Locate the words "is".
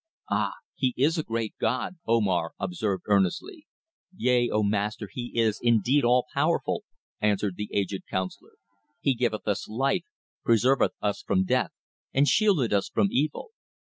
0.97-1.19, 5.39-5.59